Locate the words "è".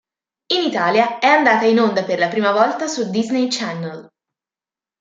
1.19-1.27